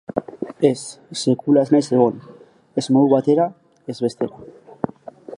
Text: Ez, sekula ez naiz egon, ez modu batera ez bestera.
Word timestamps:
Ez, 0.67 0.77
sekula 1.23 1.65
ez 1.67 1.69
naiz 1.75 1.89
egon, 1.97 2.17
ez 2.83 2.85
modu 2.97 3.11
batera 3.11 3.45
ez 3.95 3.97
bestera. 4.07 4.81